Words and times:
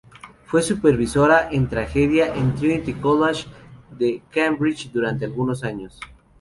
Fue 0.47 0.63
supervisora 0.63 1.49
en 1.51 1.69
tragedia 1.69 2.33
en 2.33 2.47
el 2.47 2.55
Trinity 2.55 2.93
College 2.95 3.45
de 3.95 4.23
Cambridge 4.31 4.91
durante 4.91 5.25
algunos 5.25 5.63
años. 5.63 5.99